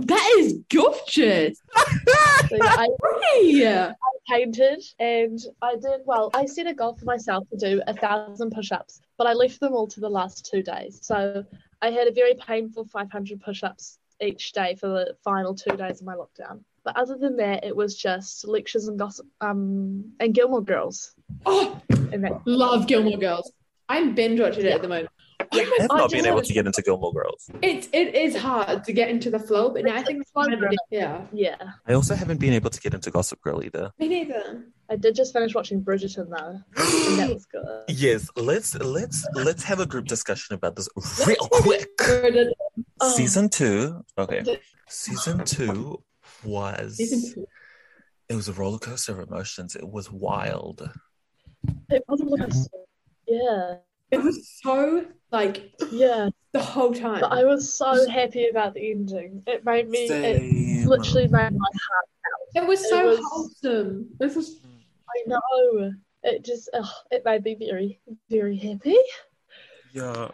That 0.00 0.34
is 0.38 0.60
gorgeous. 0.72 1.60
So 2.48 2.58
I 2.62 2.86
Hey. 3.32 3.90
painted 4.28 4.84
and 5.00 5.38
I 5.62 5.74
did 5.74 6.02
well, 6.04 6.30
I 6.32 6.46
set 6.46 6.66
a 6.68 6.74
goal 6.74 6.94
for 6.94 7.04
myself 7.04 7.44
to 7.50 7.56
do 7.56 7.82
a 7.88 7.94
thousand 7.94 8.50
push-ups, 8.52 9.00
but 9.18 9.26
I 9.26 9.32
left 9.32 9.58
them 9.58 9.72
all 9.72 9.86
to 9.88 10.00
the 10.00 10.08
last 10.08 10.48
two 10.48 10.62
days. 10.62 11.00
So 11.02 11.44
I 11.82 11.90
had 11.90 12.06
a 12.06 12.12
very 12.12 12.34
painful 12.34 12.84
500 12.86 13.40
push-ups 13.40 13.98
each 14.20 14.52
day 14.52 14.76
for 14.76 14.86
the 14.88 15.16
final 15.24 15.54
two 15.54 15.76
days 15.76 16.00
of 16.00 16.06
my 16.06 16.14
lockdown. 16.14 16.60
But 16.84 16.96
other 16.96 17.16
than 17.16 17.36
that, 17.38 17.64
it 17.64 17.74
was 17.74 17.96
just 17.96 18.46
lectures 18.46 18.86
and 18.86 18.96
gossip, 18.98 19.26
um, 19.40 20.12
and 20.20 20.32
Gilmore 20.32 20.62
Girls. 20.62 21.14
Oh, 21.46 21.80
And 22.12 22.22
that, 22.24 22.46
love 22.46 22.86
Gilmore 22.86 23.18
Girls. 23.18 23.50
I'm 23.88 24.14
binge 24.14 24.38
watching 24.40 24.66
it 24.66 24.72
at 24.72 24.82
the 24.82 24.88
moment. 24.88 25.08
Oh 25.58 25.76
my 25.78 25.84
I've 25.84 25.90
I 25.90 25.98
not 25.98 26.10
being 26.10 26.24
able 26.26 26.36
wanna- 26.36 26.46
get 26.48 26.66
into 26.66 26.82
Gilmore 26.82 27.12
Girls. 27.12 27.50
It's 27.62 27.88
it 27.92 28.14
is 28.14 28.36
hard 28.36 28.84
to 28.84 28.92
get 28.92 29.08
into 29.10 29.30
the 29.30 29.38
flow, 29.38 29.70
but 29.70 29.84
now 29.84 29.94
I 29.96 30.02
think 30.02 30.20
it's 30.22 30.30
Fun, 30.30 30.44
kind 30.44 30.54
of 30.54 30.60
right? 30.62 30.76
yeah. 30.90 31.22
yeah, 31.32 31.56
I 31.86 31.92
also 31.94 32.14
haven't 32.14 32.38
been 32.40 32.52
able 32.52 32.70
to 32.70 32.80
get 32.80 32.94
into 32.94 33.10
Gossip 33.10 33.40
Girl 33.42 33.62
either. 33.64 33.90
Me 33.98 34.08
neither. 34.08 34.64
I 34.88 34.94
did 34.96 35.16
just 35.16 35.32
finish 35.32 35.52
watching 35.54 35.82
Bridgerton 35.82 36.28
though, 36.30 36.60
that 37.16 37.30
was 37.34 37.44
good. 37.52 37.84
Yes, 37.88 38.28
let's 38.36 38.74
let's 38.76 39.26
let's 39.34 39.64
have 39.64 39.80
a 39.80 39.86
group 39.86 40.06
discussion 40.06 40.54
about 40.54 40.76
this 40.76 40.88
real 41.26 41.36
quick. 41.50 41.88
Oh. 43.00 43.14
Season 43.16 43.48
two, 43.48 44.04
okay. 44.16 44.44
Season 44.88 45.44
two 45.44 46.02
was 46.44 46.96
Season 46.96 47.34
two. 47.34 47.46
it 48.28 48.34
was 48.36 48.48
a 48.48 48.52
roller 48.52 48.78
coaster 48.78 49.12
of 49.20 49.28
emotions. 49.28 49.74
It 49.74 49.88
was 49.88 50.10
wild. 50.10 50.88
It 51.90 52.04
wasn't 52.08 52.30
looking 52.30 52.52
so- 52.52 52.68
yeah, 53.26 53.74
It 54.10 54.22
was 54.22 54.48
so 54.62 55.06
like 55.32 55.72
yeah. 55.90 56.30
the 56.52 56.62
whole 56.62 56.94
time. 56.94 57.20
But 57.20 57.32
I 57.32 57.44
was 57.44 57.72
so 57.72 58.08
happy 58.08 58.48
about 58.48 58.74
the 58.74 58.90
ending. 58.90 59.42
It 59.46 59.64
made 59.64 59.88
me. 59.88 60.06
It 60.06 60.86
literally 60.86 61.28
made 61.28 61.32
my 61.32 61.70
heart. 61.88 62.08
it 62.54 62.66
was 62.66 62.82
it 62.82 62.90
so 62.90 63.06
was- 63.06 63.20
wholesome. 63.30 64.08
This 64.18 64.36
was 64.36 64.60
I 65.08 65.22
know. 65.26 65.92
It 66.22 66.44
just. 66.44 66.68
ugh, 66.74 66.86
it 67.10 67.24
made 67.24 67.44
me 67.44 67.56
very, 67.58 68.00
very 68.30 68.56
happy. 68.56 68.96
Yeah. 69.92 70.28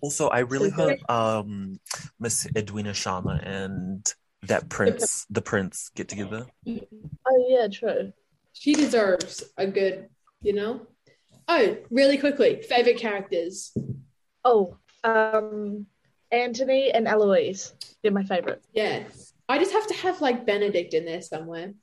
Also, 0.00 0.28
I 0.28 0.40
really 0.40 0.70
So 0.70 0.76
hope 0.76 1.10
um 1.10 1.78
Miss 2.18 2.46
Edwina 2.56 2.90
Sharma 2.90 3.40
and 3.46 4.12
that 4.48 4.68
prince, 4.68 5.26
the 5.30 5.42
prince, 5.42 5.90
get 5.94 6.08
together. 6.08 6.46
Oh 6.66 7.46
yeah, 7.48 7.68
true. 7.68 8.12
she 8.52 8.74
deserves 8.74 9.44
a 9.56 9.66
good, 9.66 10.08
you 10.40 10.52
know. 10.52 10.86
Oh, 11.54 11.76
really 11.90 12.16
quickly, 12.16 12.62
favorite 12.62 12.96
characters. 12.96 13.76
Oh, 14.42 14.78
um, 15.04 15.84
Anthony 16.30 16.90
and 16.90 17.06
Eloise. 17.06 17.74
They're 18.02 18.10
my 18.10 18.22
favorite. 18.24 18.64
Yeah. 18.72 19.04
I 19.50 19.58
just 19.58 19.72
have 19.72 19.86
to 19.88 19.94
have 19.94 20.22
like 20.22 20.46
Benedict 20.46 20.94
in 20.94 21.04
there 21.04 21.20
somewhere. 21.20 21.74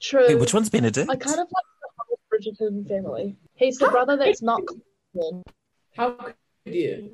True. 0.00 0.28
Wait, 0.28 0.38
which 0.38 0.54
one's 0.54 0.70
Benedict? 0.70 1.10
I 1.10 1.16
kind 1.16 1.40
of 1.40 1.48
like 1.50 1.66
the 1.82 1.88
whole 1.98 2.20
Bridgerton 2.30 2.86
family. 2.88 3.34
He's 3.56 3.78
the 3.78 3.88
brother 3.88 4.16
that's 4.16 4.42
not. 4.42 4.62
common. 4.64 5.42
How 5.96 6.10
could 6.10 6.34
you? 6.66 7.10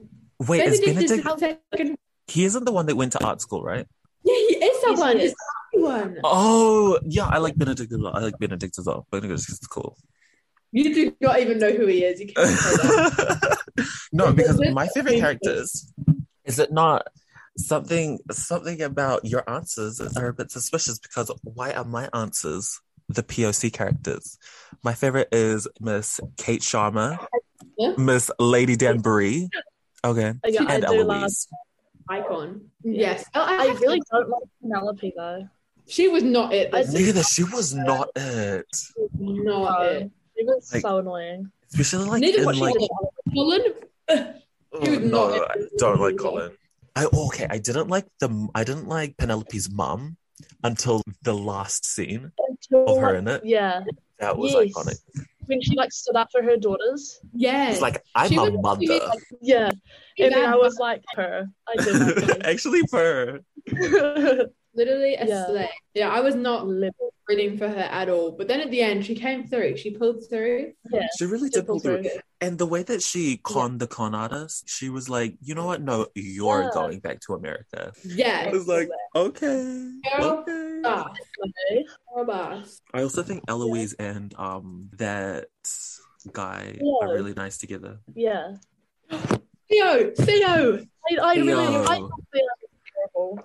Wait, 0.46 0.66
is 0.66 0.81
Benedict 0.81 1.03
is 1.11 1.22
Benedict? 1.22 1.40
the 1.40 1.59
second. 1.72 1.96
He 2.27 2.44
isn't 2.44 2.64
the 2.64 2.72
one 2.72 2.85
that 2.87 2.96
went 2.96 3.12
to 3.12 3.25
art 3.25 3.40
school, 3.40 3.62
right? 3.62 3.87
Yeah, 4.22 4.35
he 4.35 4.57
is 4.57 4.61
Yes, 4.61 4.81
someone. 4.83 5.16
he 5.16 5.22
He's 5.22 5.31
is. 5.31 5.37
the 5.72 5.81
one. 5.81 6.18
Oh, 6.25 6.98
yeah, 7.07 7.27
I 7.27 7.38
like 7.38 7.57
Benedict 7.57 7.90
a 7.92 7.96
lot. 7.96 8.16
I 8.16 8.20
like 8.20 8.38
Benedict 8.38 8.79
as 8.79 8.85
well. 8.85 9.07
Benedict 9.11 9.40
is 9.48 9.59
cool. 9.70 9.96
You 10.72 10.94
do 10.94 11.12
not 11.20 11.38
even 11.40 11.58
know 11.58 11.70
who 11.72 11.87
he 11.87 12.02
is. 12.04 12.18
You 12.20 12.28
can't 12.32 12.48
say 12.48 12.76
that. 12.76 13.58
no, 14.12 14.32
because 14.32 14.58
my 14.72 14.87
favorite 14.88 15.18
characters 15.20 15.92
is 16.44 16.58
it 16.58 16.72
not 16.72 17.06
something 17.58 18.18
something 18.30 18.80
about 18.80 19.24
your 19.24 19.48
answers 19.48 20.00
are 20.16 20.28
a 20.28 20.32
bit 20.32 20.50
suspicious 20.50 20.98
because 20.98 21.30
why 21.44 21.72
are 21.72 21.85
my 21.85 22.08
answers 22.14 22.80
the 23.08 23.22
POC 23.22 23.72
characters? 23.72 24.38
My 24.82 24.94
favorite 24.94 25.28
is 25.32 25.68
Miss 25.80 26.18
Kate 26.38 26.62
Sharma, 26.62 27.24
Yeah. 27.76 27.92
Miss 27.98 28.30
Lady 28.38 28.74
Danbury, 28.76 29.48
okay, 30.04 30.32
Oh, 30.42 30.48
yeah, 30.48 30.64
I 30.66 30.74
and 30.76 30.85
do 30.85 31.02
love. 31.04 31.16
Eloise. 31.22 31.48
Icon. 32.08 32.62
Yes. 32.82 33.24
Oh, 33.35 33.42
I 33.42 33.66
have 33.66 33.78
to- 33.78 33.82
really 33.87 34.00
don't 34.11 34.28
like 34.28 34.42
Penelope 34.62 35.12
though. 35.16 35.48
She 35.87 36.08
was 36.08 36.22
not 36.22 36.52
it. 36.54 36.72
I 36.72 36.82
This 36.82 36.94
do- 36.94 37.04
Neither 37.04 37.22
she 37.22 37.44
was 37.44 37.74
not 37.74 38.08
it, 38.16 38.66
not 39.18 39.44
No. 39.44 39.82
it. 39.82 40.11
It 40.42 40.46
was 40.46 40.72
Like- 40.72 40.83
so 40.83 40.98
annoying. 40.98 41.50
especially 41.70 42.05
like 42.09 42.20
Neither 42.20 42.40
in 42.40 42.46
was 42.46 42.61
like. 42.61 42.74
Colin. 43.35 43.62
Oh, 44.74 44.85
She 44.87 44.96
no, 44.98 45.44
I 45.44 45.55
don't 45.76 46.00
like 46.00 46.16
Colin. 46.16 46.50
I 46.96 47.05
okay. 47.12 47.46
I 47.50 47.59
didn't 47.59 47.88
like 47.88 48.07
the. 48.20 48.48
I 48.55 48.64
didn't 48.64 48.88
like 48.88 49.16
Penelope's 49.18 49.70
mum 49.70 50.16
until 50.64 51.02
the 51.22 51.35
last 51.35 51.85
scene 51.85 52.33
Until, 52.48 52.85
of 52.87 52.98
her 53.02 53.14
in 53.16 53.28
it. 53.28 53.44
Yeah, 53.44 53.83
That 54.18 54.37
was 54.38 54.52
Yes. 54.52 54.72
iconic. 54.72 54.98
when 55.44 55.61
she 55.61 55.76
like 55.76 55.92
stood 55.92 56.16
up 56.16 56.28
for 56.33 56.42
her 56.42 56.57
daughters. 56.57 57.20
Yes. 57.35 57.74
It's 57.74 57.83
like 57.83 58.02
I'm 58.14 58.31
She 58.31 58.37
a 58.37 58.42
was- 58.44 58.62
mother. 58.62 58.81
was, 58.88 59.09
like, 59.11 59.22
Yeah, 59.42 59.70
and 60.18 60.33
then 60.35 60.44
I 60.46 60.57
was 60.57 60.78
like 60.78 61.02
her. 61.16 61.46
I 61.68 61.74
did 61.83 62.42
Actually, 62.52 62.83
for 62.88 62.98
her. 62.98 63.40
like 64.74 64.87
literally 64.87 65.14
a 65.14 65.26
Yeah. 65.26 65.46
slay. 65.46 65.70
Yeah, 65.94 66.08
I 66.11 66.20
was 66.20 66.35
not 66.35 66.66
Lip- 66.66 66.94
rooting 67.28 67.56
for 67.56 67.68
her 67.68 67.76
at 68.00 68.08
all. 68.08 68.32
But 68.32 68.48
then 68.48 68.61
at 68.61 68.70
the 68.70 68.82
end, 68.82 69.06
she 69.06 69.14
came 69.14 69.46
through. 69.46 69.76
She 69.76 69.90
pulled 69.92 70.28
through. 70.28 70.72
yeah, 70.92 71.06
She 71.18 71.24
really 71.24 71.48
did 71.50 71.66
pull 71.66 71.78
through. 71.78 72.02
through. 72.02 72.11
And 72.40 72.58
the 72.58 72.66
way 72.66 72.82
that 72.82 73.00
she 73.02 73.37
conned 73.44 73.78
the 73.80 73.87
con 73.87 74.14
artist, 74.14 74.68
she 74.68 74.88
was 74.88 75.08
like, 75.08 75.37
you 75.40 75.54
know 75.54 75.64
what? 75.66 75.80
No, 75.82 76.08
you're 76.14 76.62
Yeah. 76.64 76.70
going 76.74 76.98
back 76.98 77.20
to 77.26 77.35
America. 77.35 77.92
Yeah, 78.04 78.46
I 78.48 78.50
was 78.50 78.66
like, 78.66 78.88
okay. 79.14 79.88
Girl, 80.18 80.44
Okay. 80.48 80.80
Okay. 80.85 81.87
boss. 82.26 82.80
I 82.92 83.02
also 83.02 83.22
think 83.22 83.44
Eloise 83.48 83.92
and 83.94 84.35
um 84.37 84.90
that 84.98 85.46
guy 86.32 86.76
Yeah. 86.80 87.06
are 87.08 87.14
really 87.14 87.35
nice 87.35 87.56
together. 87.58 88.00
Yeah, 88.14 88.56
Theo, 89.68 90.11
Theo. 90.11 90.85
I, 91.11 91.16
I 91.22 91.35
really, 91.37 91.52
I 91.54 91.66
Theo. 91.70 91.85
thought 92.08 92.11
they 92.32 92.40
were 92.40 92.68
terrible. 92.92 93.44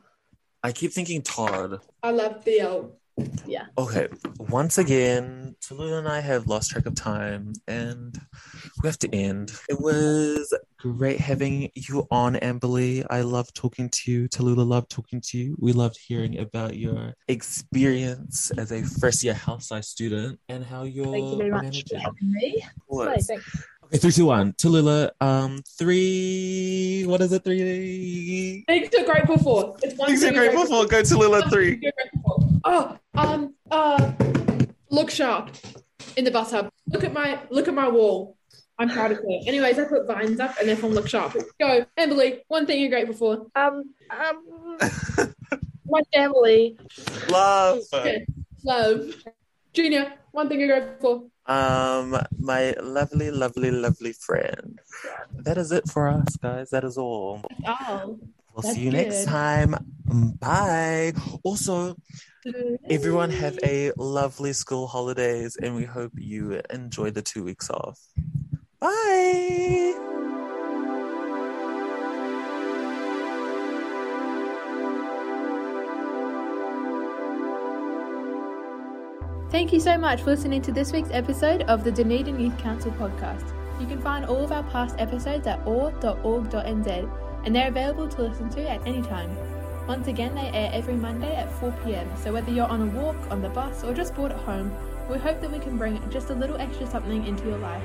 I 0.68 0.74
keep 0.74 0.92
thinking 0.92 1.22
Todd. 1.22 1.80
I 2.04 2.12
love 2.12 2.44
Theo. 2.44 2.92
Yeah. 3.46 3.68
Okay, 3.78 4.10
once 4.38 4.78
again, 4.78 5.56
Tallulah 5.62 6.00
and 6.00 6.10
I 6.10 6.20
have 6.20 6.48
lost 6.48 6.72
track 6.72 6.86
of 6.86 6.94
time 6.94 7.54
and 7.70 8.20
we 8.84 8.88
have 8.90 9.00
to 9.00 9.16
end. 9.16 9.54
It 9.70 9.80
was 9.80 10.54
great 10.78 11.22
having 11.22 11.72
you 11.74 12.06
on, 12.12 12.36
Amberly. 12.36 13.06
I 13.10 13.22
love 13.22 13.52
talking 13.54 13.90
to 13.90 14.12
you. 14.12 14.28
Tallulah 14.28 14.68
loved 14.68 14.92
talking 14.92 15.22
to 15.28 15.38
you. 15.38 15.56
We 15.58 15.72
loved 15.72 15.98
hearing 16.06 16.38
about 16.38 16.76
your 16.76 17.14
experience 17.30 18.52
as 18.58 18.74
a 18.74 18.84
first 18.84 19.24
year 19.24 19.36
house 19.36 19.70
science 19.70 19.88
student 19.88 20.38
and 20.50 20.66
how 20.66 20.84
you're 20.84 21.14
Thank 21.14 21.32
you 21.32 21.38
very 21.38 21.50
much 21.52 21.64
managing. 21.64 21.98
for 21.98 21.98
having 21.98 22.32
me. 22.34 22.66
Of 23.88 23.92
Bye, 23.92 23.96
Okay, 23.96 24.02
three, 24.02 24.12
two, 24.12 24.26
one. 24.26 24.54
Tallulah, 24.54 25.12
um, 25.22 25.62
three. 25.78 27.06
What 27.08 27.22
is 27.22 27.32
it? 27.32 27.44
Three. 27.46 28.66
Things 28.68 28.90
you're 28.92 29.06
grateful 29.06 29.38
for. 29.38 29.78
It's 29.82 29.98
one 29.98 30.10
Things 30.10 30.22
you're 30.24 30.32
thing 30.32 30.40
grateful 30.40 30.66
for. 30.66 30.86
Go 30.86 31.02
Tallulah, 31.02 31.42
One 31.42 31.50
three. 31.50 31.72
thing 31.72 31.80
you're 31.84 31.94
grateful 31.94 32.22
for. 32.22 32.60
Oh, 32.66 32.98
um, 33.16 33.54
uh, 33.72 34.12
look 34.90 35.10
sharp 35.10 35.52
in 36.18 36.26
the 36.26 36.32
bathtub. 36.32 36.70
Look 36.92 37.06
at 37.06 37.14
my 37.14 37.40
look 37.50 37.70
at 37.70 37.74
my 37.74 37.88
wall. 37.88 38.36
I'm 38.78 38.90
proud 38.90 39.12
of 39.14 39.20
her. 39.20 39.40
Anyways, 39.48 39.80
I 39.80 39.86
put 39.86 40.06
vines 40.06 40.42
up 40.42 40.56
and 40.60 40.70
everyone 40.70 40.94
look 40.94 41.08
sharp. 41.08 41.38
Go, 41.60 41.86
Emily. 41.96 42.44
One 42.50 42.66
thing 42.66 42.82
you're 42.82 42.90
grateful 42.90 43.16
for. 43.16 43.48
Um, 43.56 43.94
um, 44.12 44.78
my 45.88 46.02
family. 46.14 46.78
Love. 47.30 47.80
Okay. 47.94 48.28
Love. 48.66 49.12
Junior. 49.78 50.12
One 50.32 50.50
thing 50.50 50.60
you're 50.60 50.80
grateful 50.80 51.30
for. 51.46 51.54
Um, 51.54 52.20
my 52.40 52.72
lovely, 52.82 53.30
lovely, 53.30 53.70
lovely 53.70 54.12
friend. 54.12 54.80
That 55.32 55.60
is 55.60 55.72
it 55.72 55.88
for 55.88 56.08
us, 56.08 56.36
guys. 56.38 56.72
That 56.72 56.84
is 56.84 56.98
all. 56.98 57.46
Oh. 57.68 58.18
We'll 58.56 58.74
see 58.74 58.82
you 58.82 58.92
next 58.92 59.26
time. 59.26 59.76
Bye. 60.40 61.14
Also, 61.44 61.96
everyone 62.90 63.30
have 63.30 63.60
a 63.64 63.92
lovely 63.98 64.54
school 64.54 64.88
holidays, 64.88 65.56
and 65.62 65.76
we 65.76 65.84
hope 65.84 66.14
you 66.16 66.60
enjoy 66.72 67.12
the 67.12 67.22
two 67.22 67.44
weeks 67.44 67.70
off. 67.70 68.00
Bye. 68.80 69.94
Thank 79.50 79.72
you 79.72 79.80
so 79.80 79.98
much 79.98 80.22
for 80.24 80.32
listening 80.32 80.62
to 80.64 80.74
this 80.74 80.92
week's 80.92 81.10
episode 81.12 81.62
of 81.64 81.86
the 81.86 81.92
Dunedin 81.92 82.38
Youth 82.38 82.58
Council 82.58 82.92
podcast. 82.92 83.54
You 83.80 83.88
can 83.88 84.02
find 84.02 84.26
all 84.26 84.44
of 84.44 84.52
our 84.52 84.64
past 84.64 84.98
episodes 85.00 85.48
at 85.48 85.66
oar.org.nz 85.66 87.10
and 87.46 87.56
they're 87.56 87.70
available 87.70 88.10
to 88.10 88.24
listen 88.24 88.50
to 88.50 88.70
at 88.70 88.86
any 88.86 89.02
time. 89.02 89.34
Once 89.88 90.08
again, 90.08 90.36
they 90.36 90.50
air 90.50 90.70
every 90.74 90.96
Monday 90.96 91.34
at 91.34 91.50
4pm, 91.62 92.18
so 92.18 92.34
whether 92.34 92.52
you're 92.52 92.68
on 92.68 92.82
a 92.82 93.02
walk, 93.02 93.16
on 93.32 93.42
the 93.42 93.48
bus, 93.48 93.86
or 93.86 93.94
just 93.94 94.14
bored 94.16 94.34
at 94.34 94.40
home, 94.40 94.70
we 95.10 95.18
hope 95.18 95.40
that 95.40 95.50
we 95.50 95.60
can 95.60 95.78
bring 95.78 95.98
just 96.10 96.30
a 96.30 96.36
little 96.36 96.58
extra 96.58 96.86
something 96.86 97.26
into 97.26 97.46
your 97.46 97.60
life. 97.60 97.84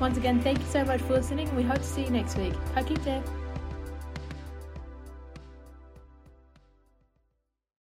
Once 0.00 0.16
again, 0.16 0.40
thank 0.40 0.60
you 0.60 0.66
so 0.66 0.84
much 0.84 1.00
for 1.00 1.14
listening 1.14 1.48
and 1.48 1.56
we 1.56 1.64
hope 1.64 1.78
to 1.78 1.84
see 1.84 2.04
you 2.04 2.10
next 2.10 2.38
week. 2.38 2.54
Ka 2.76 3.41